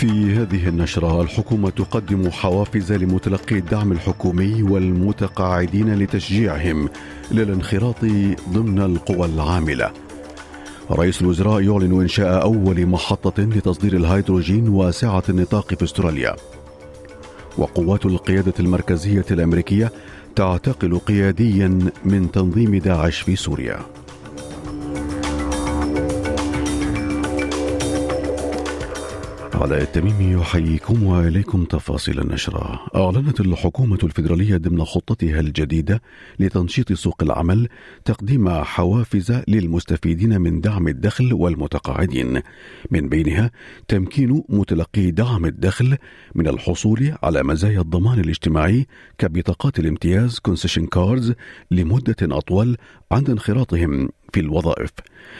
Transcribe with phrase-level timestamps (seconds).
[0.00, 6.88] في هذه النشرة الحكومة تقدم حوافز لمتلقي الدعم الحكومي والمتقاعدين لتشجيعهم
[7.30, 8.04] للانخراط
[8.52, 9.90] ضمن القوى العاملة.
[10.90, 16.36] رئيس الوزراء يعلن إنشاء أول محطة لتصدير الهيدروجين واسعة النطاق في أستراليا.
[17.58, 19.92] وقوات القيادة المركزية الأمريكية
[20.36, 23.78] تعتقل قياديا من تنظيم داعش في سوريا.
[29.60, 32.80] علاء التميمي يحييكم وإليكم تفاصيل النشرة.
[32.96, 36.02] أعلنت الحكومة الفيدرالية ضمن خطتها الجديدة
[36.38, 37.68] لتنشيط سوق العمل
[38.04, 42.40] تقديم حوافز للمستفيدين من دعم الدخل والمتقاعدين،
[42.90, 43.50] من بينها
[43.88, 45.96] تمكين متلقي دعم الدخل
[46.34, 48.86] من الحصول على مزايا الضمان الاجتماعي
[49.18, 51.34] كبطاقات الامتياز concession cards
[51.70, 52.76] لمدة أطول
[53.12, 54.90] عند انخراطهم في الوظائف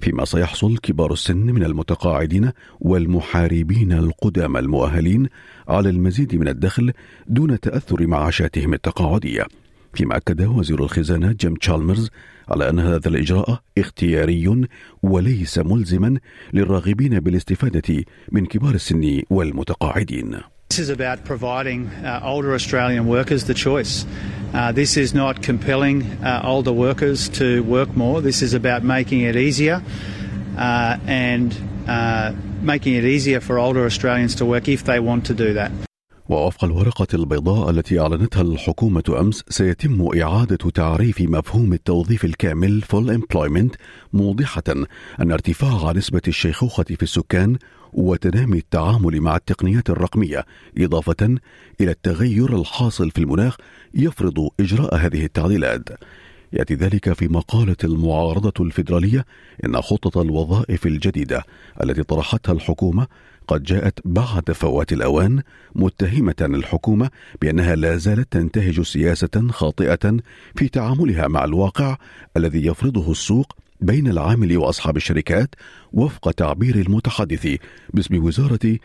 [0.00, 5.28] فيما سيحصل كبار السن من المتقاعدين والمحاربين القدامى المؤهلين
[5.68, 6.92] على المزيد من الدخل
[7.26, 9.46] دون تأثر معاشاتهم التقاعدية.
[9.94, 12.10] فيما أكد وزير الخزانة جيم تشالمرز
[12.48, 14.66] على أن هذا الإجراء اختياري
[15.02, 16.18] وليس ملزما
[16.52, 20.51] للراغبين بالاستفادة من كبار السن والمتقاعدين.
[20.72, 24.06] This is about providing uh, older Australian workers the choice.
[24.54, 28.22] Uh, this is not compelling uh, older workers to work more.
[28.22, 29.82] This is about making it easier
[30.56, 31.54] uh, and
[31.86, 35.91] uh, making it easier for older Australians to work if they want to do that.
[36.32, 43.76] ووفق الورقة البيضاء التي أعلنتها الحكومة أمس سيتم إعادة تعريف مفهوم التوظيف الكامل full employment
[44.12, 44.62] موضحة
[45.20, 47.56] أن ارتفاع نسبة الشيخوخة في السكان
[47.92, 50.46] وتنامي التعامل مع التقنيات الرقمية
[50.78, 51.36] إضافة
[51.80, 53.56] إلى التغير الحاصل في المناخ
[53.94, 55.88] يفرض إجراء هذه التعديلات.
[56.52, 59.24] يأتي ذلك في مقالة المعارضة الفيدرالية
[59.64, 61.44] إن خطه الوظائف الجديدة
[61.82, 63.06] التي طرحتها الحكومة
[63.48, 65.42] قد جاءت بعد فوات الأوان
[65.74, 67.10] متهمة الحكومة
[67.42, 70.16] بأنها لا زالت تنتهج سياسة خاطئة
[70.56, 71.96] في تعاملها مع الواقع
[72.36, 75.54] الذي يفرضه السوق بين العامل وأصحاب الشركات
[75.92, 77.56] وفق تعبير المتحدث
[77.94, 78.78] باسم وزارة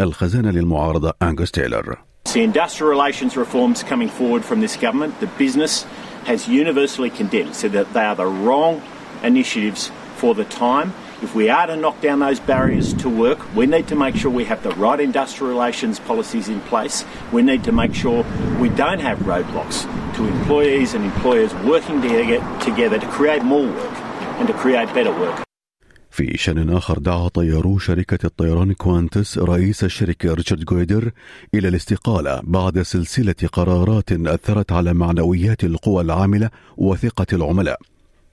[0.00, 1.98] الخزانة للمعارضة انجوس تايلر.
[2.34, 5.86] The industrial relations reforms coming forward from this government, the business
[6.24, 8.82] has universally condemned, said that they are the wrong
[9.22, 10.94] initiatives for the time.
[11.22, 14.30] If we are to knock down those barriers to work, we need to make sure
[14.30, 17.04] we have the right industrial relations policies in place.
[17.32, 18.24] We need to make sure
[18.60, 19.84] we don't have roadblocks
[20.16, 24.04] to employees and employers working together to create more work.
[24.38, 25.43] and to create better work.
[26.14, 31.10] في شأن آخر دعا طيارو شركة الطيران كوانتس رئيس الشركة ريتشارد جويدر
[31.54, 37.80] إلى الاستقالة بعد سلسلة قرارات أثرت على معنويات القوى العاملة وثقة العملاء.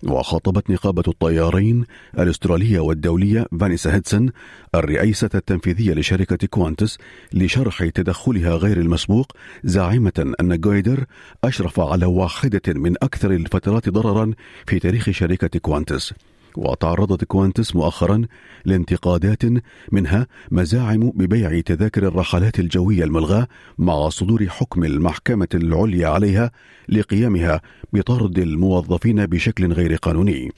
[0.04, 1.86] وخاطبت نقابة الطيارين
[2.20, 4.30] الأسترالية والدولية فانيسا هيدسون
[4.76, 6.98] الرئيسة التنفيذية لشركة كوانتس
[7.34, 9.32] لشرح تدخلها غير المسبوق
[9.64, 11.06] زاعمة أن جويدر
[11.44, 14.32] أشرف على واحدة من أكثر الفترات ضررا
[14.68, 16.14] في تاريخ شركة كوانتس
[16.58, 18.22] وتعرضت كوانتس مؤخرا
[18.66, 19.44] لانتقادات
[19.92, 23.48] منها مزاعم ببيع تذاكر الرحلات الجوية الملغاة
[23.78, 26.52] مع صدور حكم المحكمة العليا عليها
[26.90, 27.62] لقيامها
[27.94, 30.52] بطرد الموظفين بشكل غير قانوني.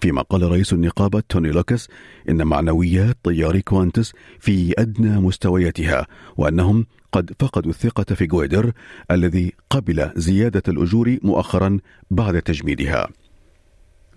[0.00, 1.88] فيما قال رئيس النقابة توني لوكس
[2.28, 6.06] إن معنويات طياري كوانتس في أدنى مستوياتها
[6.36, 8.72] وأنهم قد فقدوا الثقة في جويدر
[9.10, 11.78] الذي قبل زيادة الأجور مؤخرا
[12.10, 13.08] بعد تجميدها.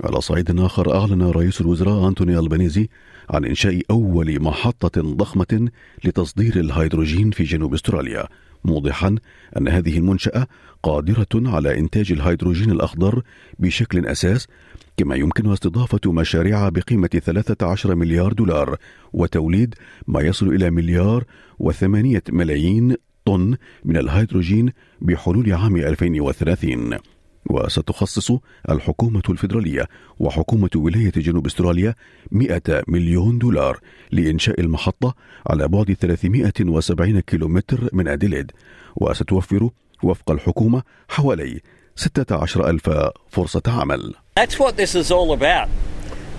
[0.03, 2.89] على صعيد آخر أعلن رئيس الوزراء أنتوني ألبانيزي
[3.29, 5.69] عن إنشاء أول محطة ضخمة
[6.03, 8.27] لتصدير الهيدروجين في جنوب أستراليا
[8.63, 9.15] موضحا
[9.57, 10.47] أن هذه المنشأة
[10.83, 13.21] قادرة على إنتاج الهيدروجين الأخضر
[13.59, 14.47] بشكل أساس
[14.97, 18.77] كما يمكن استضافة مشاريع بقيمة 13 مليار دولار
[19.13, 19.75] وتوليد
[20.07, 21.23] ما يصل إلى مليار
[21.59, 22.95] وثمانية ملايين
[23.25, 23.55] طن
[23.85, 24.71] من الهيدروجين
[25.01, 26.97] بحلول عام 2030
[27.45, 28.31] وستخصص
[28.69, 29.87] الحكومة الفيدرالية
[30.19, 31.95] وحكومة ولاية جنوب استراليا
[32.31, 33.79] 100 مليون دولار
[34.11, 35.15] لإنشاء المحطة
[35.47, 38.51] على بعد 370 كيلومتر من أديليد
[38.95, 39.69] وستوفر
[40.03, 41.61] وفق الحكومة حوالي
[41.95, 42.89] 16 ألف
[43.29, 45.69] فرصة عمل That's what this is all about.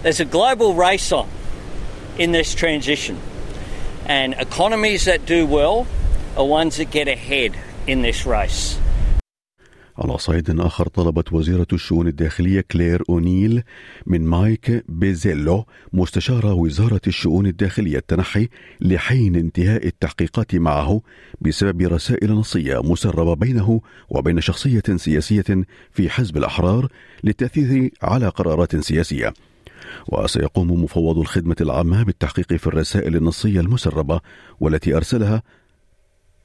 [0.02, 1.28] There's a global race on
[2.19, 3.16] in this transition.
[4.06, 5.87] And economies that do well
[6.37, 7.52] are ones that get ahead
[7.87, 8.78] in this race.
[9.99, 13.62] على صعيد آخر طلبت وزيرة الشؤون الداخلية كلير أونيل
[14.06, 18.49] من مايك بيزيلو مستشار وزارة الشؤون الداخلية التنحي
[18.81, 21.00] لحين انتهاء التحقيقات معه
[21.41, 26.89] بسبب رسائل نصية مسربة بينه وبين شخصية سياسية في حزب الأحرار
[27.25, 29.35] للتأثير على قرارات سياسية.
[30.09, 34.21] وسيقوم مفوض الخدمة العامة بالتحقيق في الرسائل النصية المسربة
[34.61, 35.43] والتي أرسلها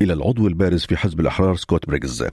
[0.02, 2.26] إلى العضو البارز في حزب الأحرار سكوت بريغز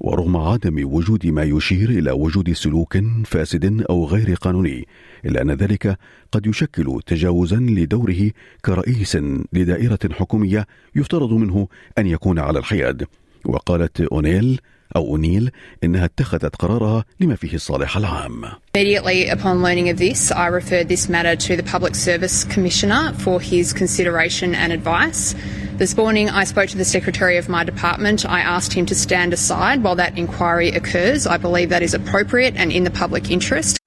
[0.00, 4.86] ورغم عدم وجود ما يشير إلى وجود سلوك فاسد أو غير قانوني
[5.24, 5.98] إلا أن ذلك
[6.32, 8.30] قد يشكل تجاوزا لدوره
[8.64, 9.16] كرئيس
[9.52, 10.66] لدائرة حكومية
[10.96, 11.68] يفترض منه
[11.98, 13.06] أن يكون على الحياد.
[13.44, 14.60] وقالت أونيل
[14.95, 15.51] أو أونيل
[15.83, 18.45] إنها اتخذت قرارها لما فيه الصالح العام.
[18.75, 23.41] Immediately upon learning of this, I referred this matter to the Public Service Commissioner for
[23.41, 25.35] his consideration and advice.
[25.77, 28.25] This morning, I spoke to the Secretary of my department.
[28.25, 31.27] I asked him to stand aside while that inquiry occurs.
[31.27, 33.77] I believe that is appropriate and in the public interest.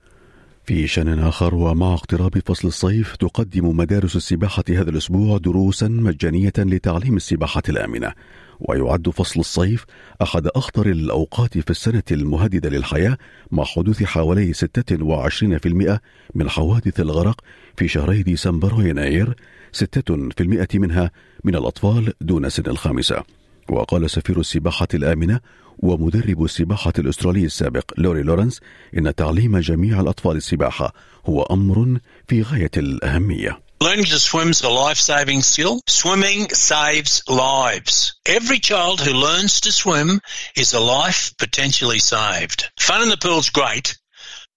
[0.66, 7.16] في شأن آخر ومع اقتراب فصل الصيف تقدم مدارس السباحة هذا الأسبوع دروسا مجانية لتعليم
[7.16, 8.14] السباحة الآمنة.
[8.60, 9.86] ويعد فصل الصيف
[10.22, 13.18] أحد أخطر الأوقات في السنة المهددة للحياة
[13.52, 16.00] مع حدوث حوالي 26%
[16.36, 17.42] من حوادث الغرق
[17.78, 19.36] في شهري ديسمبر ويناير
[19.74, 21.12] 6% منها
[21.44, 23.24] من الأطفال دون سن الخامسة.
[23.70, 25.40] وقال سفير السباحة الآمنة
[25.80, 28.60] ومدرب السباحة الأسترالي السابق لوري لورنس
[28.98, 30.94] إن تعليم جميع الأطفال السباحة
[31.26, 35.82] هو أمر في غاية الأهمية Learning to swim is a life-saving skill.
[35.86, 38.16] Swimming saves lives.
[38.26, 40.22] Every child who learns to swim
[40.56, 42.72] is a life potentially saved.
[42.80, 43.98] Fun in the pool's great,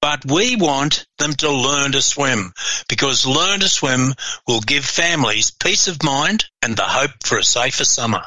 [0.00, 2.52] but we want them to learn to swim
[2.88, 4.14] because learn to swim
[4.46, 8.22] will give families peace of mind and the hope for a safer summer.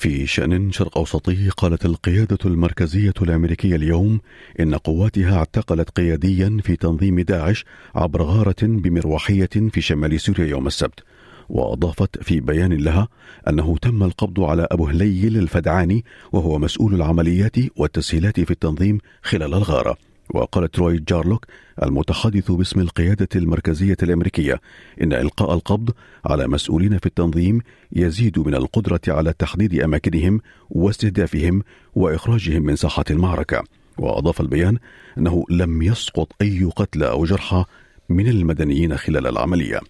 [0.00, 4.20] في شأن شرق أوسطي قالت القيادة المركزية الأمريكية اليوم
[4.60, 7.64] إن قواتها اعتقلت قياديا في تنظيم داعش
[7.94, 11.00] عبر غارة بمروحية في شمال سوريا يوم السبت
[11.48, 13.08] وأضافت في بيان لها
[13.48, 20.09] أنه تم القبض على أبو هليل الفدعاني وهو مسؤول العمليات والتسهيلات في التنظيم خلال الغارة.
[20.34, 21.46] وقال تروي جارلوك
[21.82, 24.60] المتحدث باسم القيادة المركزية الأمريكية
[25.02, 25.90] إن إلقاء القبض
[26.24, 27.60] على مسؤولين في التنظيم
[27.92, 30.40] يزيد من القدرة على تحديد أماكنهم
[30.70, 31.62] واستهدافهم
[31.94, 33.64] وإخراجهم من ساحة المعركة.
[33.98, 34.78] وأضاف البيان
[35.18, 37.64] أنه لم يسقط أي قتلى أو جرحى
[38.08, 39.80] من المدنيين خلال العملية.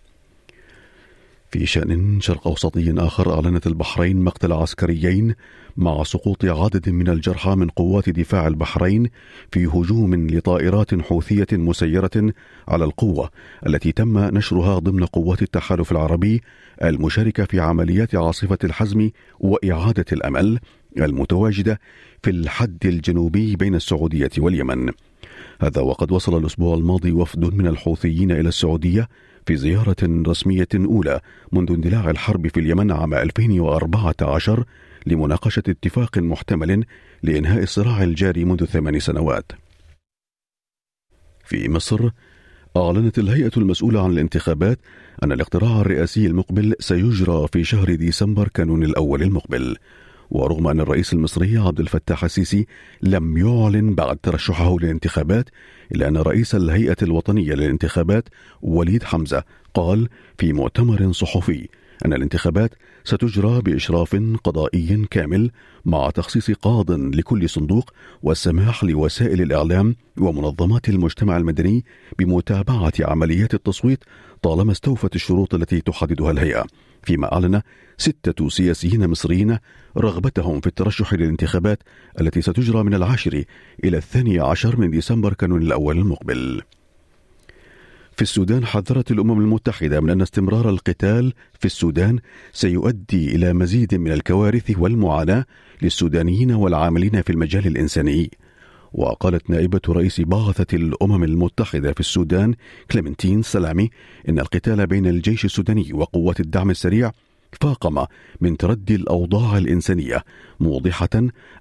[1.50, 5.34] في شأن شرق أوسطي آخر أعلنت البحرين مقتل عسكريين
[5.76, 9.10] مع سقوط عدد من الجرحى من قوات دفاع البحرين
[9.52, 12.32] في هجوم لطائرات حوثية مسيرة
[12.68, 13.30] على القوة
[13.66, 16.42] التي تم نشرها ضمن قوات التحالف العربي
[16.84, 19.10] المشاركة في عمليات عاصفة الحزم
[19.40, 20.58] وإعادة الأمل
[20.98, 21.80] المتواجدة
[22.22, 24.90] في الحد الجنوبي بين السعودية واليمن.
[25.60, 29.08] هذا وقد وصل الأسبوع الماضي وفد من الحوثيين إلى السعودية
[29.46, 31.20] في زيارة رسمية أولى
[31.52, 34.64] منذ اندلاع الحرب في اليمن عام 2014
[35.06, 36.84] لمناقشة اتفاق محتمل
[37.22, 39.52] لإنهاء الصراع الجاري منذ ثمان سنوات.
[41.44, 42.10] في مصر
[42.76, 44.78] أعلنت الهيئة المسؤولة عن الانتخابات
[45.22, 49.76] أن الاقتراع الرئاسي المقبل سيجرى في شهر ديسمبر كانون الأول المقبل.
[50.30, 52.66] ورغم أن الرئيس المصري عبد الفتاح السيسي
[53.02, 55.48] لم يعلن بعد ترشحه للانتخابات
[55.94, 58.28] إلا أن رئيس الهيئة الوطنية للانتخابات
[58.62, 61.68] وليد حمزة قال في مؤتمر صحفي
[62.06, 62.74] أن الانتخابات
[63.04, 65.50] ستجرى بإشراف قضائي كامل
[65.84, 71.84] مع تخصيص قاض لكل صندوق والسماح لوسائل الإعلام ومنظمات المجتمع المدني
[72.18, 74.04] بمتابعة عمليات التصويت
[74.42, 76.64] طالما استوفت الشروط التي تحددها الهيئة.
[77.02, 77.62] فيما أعلن
[77.98, 79.58] ستة سياسيين مصريين
[79.96, 81.82] رغبتهم في الترشح للانتخابات
[82.20, 83.44] التي ستجرى من العاشر
[83.84, 86.62] إلى الثاني عشر من ديسمبر كانون الأول المقبل.
[88.16, 92.18] في السودان حذرت الأمم المتحدة من أن استمرار القتال في السودان
[92.52, 95.44] سيؤدي إلى مزيد من الكوارث والمعاناة
[95.82, 98.30] للسودانيين والعاملين في المجال الإنساني.
[98.92, 102.54] وقالت نائبة رئيس بعثة الأمم المتحدة في السودان
[102.90, 103.90] كليمنتين سلامي
[104.28, 107.12] إن القتال بين الجيش السوداني وقوات الدعم السريع
[107.60, 108.04] فاقم
[108.40, 110.24] من تردي الأوضاع الإنسانية
[110.60, 111.08] موضحة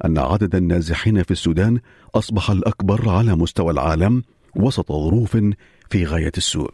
[0.06, 1.80] أن عدد النازحين في السودان
[2.16, 4.24] أصبح الأكبر على مستوى العالم
[4.56, 5.38] وسط ظروف
[5.90, 6.72] في غاية السوء.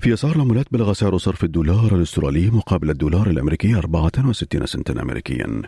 [0.00, 5.62] في أسعار العملات بلغ سعر صرف الدولار الأسترالي مقابل الدولار الأمريكي 64 سنتا أمريكيا.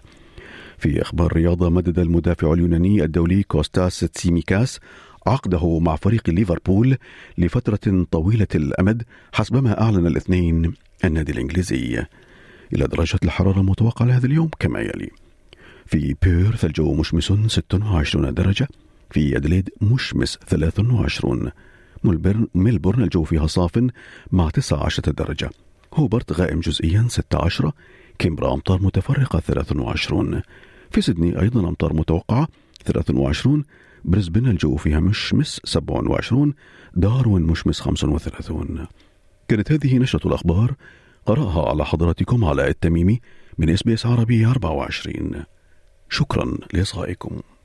[0.79, 4.81] في أخبار رياضة مدد المدافع اليوناني الدولي كوستاس تسيميكاس
[5.27, 6.97] عقده مع فريق ليفربول
[7.39, 9.03] لفترة طويلة الأمد
[9.33, 10.73] حسبما أعلن الاثنين
[11.05, 12.07] النادي الإنجليزي.
[12.75, 15.11] إلى درجة الحرارة المتوقعة لهذا اليوم كما يلي.
[15.87, 18.69] في بيرث الجو مشمس 26 درجة
[19.11, 21.51] في أدليد مشمس 23
[22.05, 23.83] ملبرن ميلبورن الجو فيها صاف
[24.33, 25.51] مع 19 درجة
[25.95, 27.73] هوبرت غائم جزئيا 16
[28.19, 30.43] كيمبرا أمطار متفرقة 23
[30.91, 32.49] في سيدني أيضا أمطار متوقعة
[32.85, 33.65] 23
[34.05, 36.55] بريسبن الجو فيها مشمس 27
[36.95, 38.87] داروين مشمس 35
[39.49, 40.75] كانت هذه نشرة الأخبار.
[41.27, 43.21] قرأها على حضراتكم علاء التميمي
[43.59, 45.45] من SBS عربي 24
[46.11, 47.41] شكرا لإصغائكم.